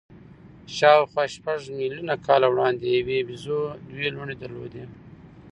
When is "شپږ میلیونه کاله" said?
1.35-2.47